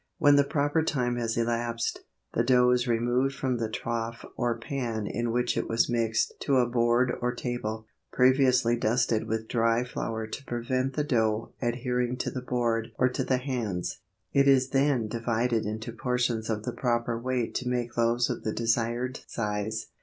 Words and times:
When 0.17 0.35
the 0.35 0.43
proper 0.43 0.81
time 0.81 1.15
has 1.17 1.37
elapsed, 1.37 1.99
the 2.33 2.43
dough 2.43 2.71
is 2.71 2.87
removed 2.87 3.35
from 3.35 3.57
the 3.57 3.69
trough 3.69 4.25
or 4.35 4.57
pan 4.57 5.05
in 5.05 5.31
which 5.31 5.55
it 5.55 5.69
was 5.69 5.91
mixed 5.91 6.33
to 6.39 6.57
a 6.57 6.65
board 6.65 7.11
or 7.21 7.35
table, 7.35 7.85
previously 8.11 8.75
dusted 8.75 9.27
with 9.27 9.47
dry 9.47 9.83
flour 9.83 10.25
to 10.25 10.43
prevent 10.45 10.93
the 10.95 11.03
dough 11.03 11.51
adhering 11.61 12.17
to 12.17 12.31
the 12.31 12.41
board 12.41 12.87
or 12.97 13.09
to 13.09 13.23
the 13.23 13.37
hands. 13.37 13.99
It 14.33 14.47
is 14.47 14.69
then 14.71 15.07
divided 15.07 15.67
into 15.67 15.91
portions 15.91 16.49
of 16.49 16.63
the 16.63 16.73
proper 16.73 17.15
weight 17.19 17.53
to 17.57 17.69
make 17.69 17.95
loaves 17.95 18.27
of 18.27 18.41
the 18.41 18.53
desired 18.53 19.19
size. 19.27 19.85